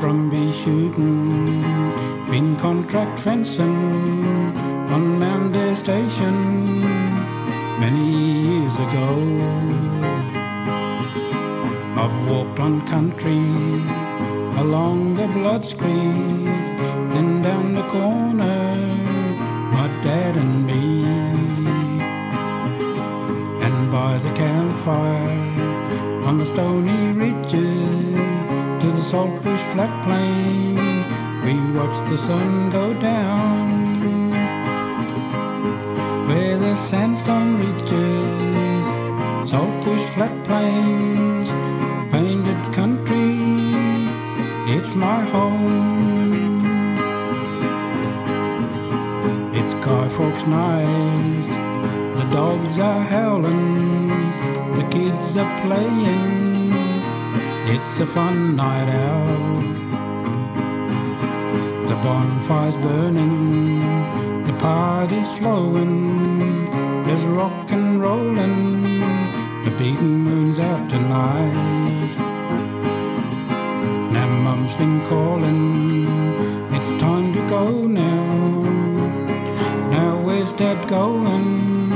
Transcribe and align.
Brumby 0.00 0.52
shooting, 0.52 1.62
been 2.30 2.54
contract 2.56 3.18
fencing 3.20 3.76
on 4.94 5.18
Manday 5.18 5.74
Station 5.74 6.36
many 7.80 8.04
years 8.10 8.74
ago. 8.74 9.08
I've 12.02 12.28
walked 12.28 12.60
on 12.60 12.86
country 12.86 13.40
along 14.60 15.14
the 15.14 15.28
Bloods 15.28 15.72
Creek, 15.72 16.44
then 17.12 17.42
down 17.42 17.74
the 17.74 17.86
corner, 17.88 18.76
my 19.76 19.88
dad 20.04 20.36
and 20.36 20.66
me. 20.66 21.04
And 23.64 23.90
by 23.90 24.18
the 24.18 24.32
campfire 24.36 26.26
on 26.28 26.36
the 26.36 26.44
stony 26.44 27.12
ridges 27.12 28.15
saltbush 29.10 29.62
flat 29.72 29.94
plain, 30.04 30.74
we 31.44 31.54
watched 31.78 32.04
the 32.10 32.18
sun 32.18 32.70
go 32.70 32.92
down. 32.94 34.30
Where 36.26 36.58
the 36.58 36.74
sandstone 36.74 37.52
ridges, 37.62 38.86
saltbush 39.48 40.06
flat 40.14 40.34
plains, 40.46 41.48
painted 42.10 42.60
country, 42.74 43.38
it's 44.74 44.92
my 44.96 45.20
home. 45.34 46.66
It's 49.54 49.74
Guy 49.86 50.08
Fawkes 50.16 50.46
night, 50.46 51.46
the 52.18 52.26
dogs 52.34 52.80
are 52.80 53.04
howling, 53.04 54.08
the 54.76 54.84
kids 54.90 55.36
are 55.36 55.60
playing, 55.64 56.55
it's 57.68 58.00
a 58.00 58.06
fun 58.06 58.54
night 58.54 58.88
out. 58.88 59.62
The 61.88 61.96
bonfire's 62.04 62.76
burning, 62.76 64.44
the 64.44 64.52
party's 64.54 65.30
flowing, 65.38 67.02
there's 67.04 67.24
rock 67.24 67.70
and 67.72 68.00
rollin', 68.00 68.82
the 69.64 69.70
beating 69.78 70.18
moon's 70.20 70.60
out 70.60 70.88
tonight. 70.88 71.54
Now 74.12 74.28
mum's 74.46 74.74
been 74.76 75.04
calling, 75.06 76.06
it's 76.72 76.90
time 77.00 77.34
to 77.34 77.40
go 77.48 77.82
now. 77.82 78.26
Now 79.90 80.20
where's 80.22 80.52
dad 80.52 80.88
going? 80.88 81.90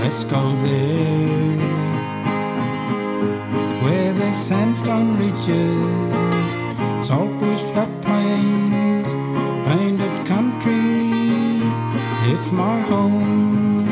Let's 0.00 0.22
go 0.24 0.54
there. 0.62 1.77
Sandstone 4.48 5.18
reaches, 5.18 6.16
saltbush 7.06 7.60
flat 7.70 7.92
plains, 8.00 9.06
painted 9.66 10.26
country, 10.26 11.10
it's 12.32 12.50
my 12.50 12.80
home. 12.80 13.84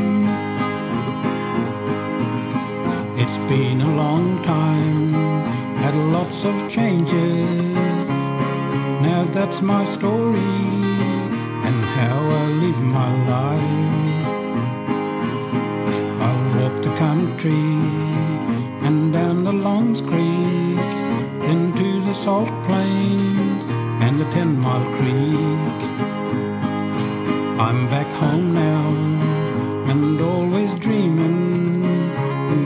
It's 3.19 3.37
been 3.51 3.83
a 3.83 3.97
long 3.97 4.43
time, 4.45 5.13
had 5.83 5.95
lots 5.95 6.47
of 6.47 6.71
changes. 6.71 7.75
Now 9.03 9.25
that's 9.31 9.61
my 9.61 9.85
story 9.85 10.57
and 11.69 11.85
how 11.99 12.19
I 12.43 12.47
live 12.65 12.81
my 12.83 13.11
life. 13.35 14.27
I 16.29 16.33
walk 16.57 16.81
the 16.81 16.95
country 16.97 17.67
and 18.87 19.13
down 19.13 19.45
the 19.45 19.53
into 19.53 20.03
the 20.03 20.46
Salt 22.27 22.51
Plains 22.65 23.63
and 24.03 24.19
the 24.19 24.29
Ten 24.33 24.59
Mile 24.59 24.85
Creek. 24.97 25.75
I'm 27.67 27.87
back 27.87 28.09
home 28.21 28.53
now 28.53 28.89
and 29.89 30.21
always 30.21 30.75
dreaming 30.75 31.85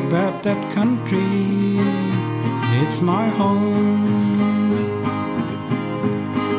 about 0.07 0.43
that 0.45 0.73
country. 0.73 1.77
It's 2.81 3.03
my 3.03 3.29
home 3.29 4.07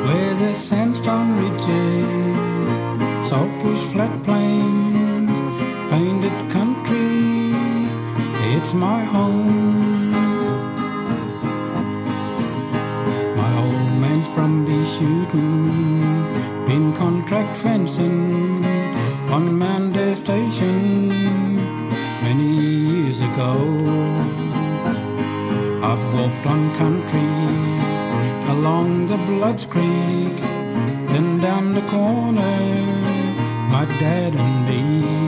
where 0.05 0.35
the 0.35 0.53
sandstone 0.53 1.29
ridges, 1.41 3.27
saltbush 3.27 3.83
flat 3.93 4.13
plains, 4.23 5.31
painted 5.89 6.37
country. 6.51 7.55
It's 8.53 8.75
my 8.75 9.03
home. 9.05 9.90
Old 14.37 14.65
the 14.65 14.85
shooting, 14.85 16.65
been 16.65 16.93
contract 16.93 17.57
fencing 17.57 18.63
on 19.29 19.57
Manday 19.59 20.15
Station 20.15 21.07
many 22.23 22.49
years 22.55 23.21
ago. 23.21 23.53
I've 25.83 26.13
walked 26.13 26.45
on 26.45 26.75
country 26.75 27.31
along 28.53 29.07
the 29.07 29.17
Bloods 29.17 29.65
Creek, 29.65 30.37
then 31.11 31.39
down 31.39 31.73
the 31.73 31.81
corner, 31.81 32.57
my 33.69 33.85
dad 33.99 34.35
and 34.35 34.67
me. 34.67 35.20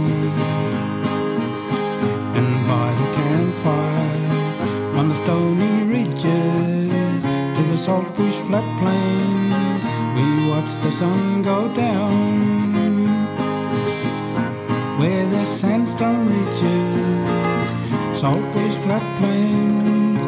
bush 8.16 8.38
flat 8.48 8.68
plain. 8.80 9.34
We 10.16 10.50
watch 10.50 10.72
the 10.84 10.92
sun 10.92 11.42
go 11.42 11.74
down 11.74 12.54
where 15.00 15.26
the 15.30 15.46
sandstone 15.46 16.28
reaches. 16.28 18.20
Saltbush 18.20 18.78
flat 18.84 19.06
plains, 19.20 20.22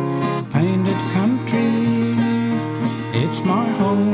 painted 0.54 1.02
country. 1.14 1.74
It's 3.22 3.40
my 3.46 3.68
home 3.82 4.14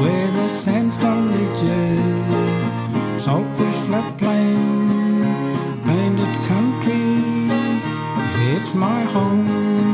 where 0.00 0.30
the 0.30 0.48
sandstone 0.48 1.26
reaches. 1.36 3.24
Saltbush 3.24 3.80
flat 3.86 4.08
plain, 4.18 5.82
painted 5.82 6.34
country. 6.46 7.06
It's 8.52 8.74
my 8.74 9.02
home. 9.14 9.87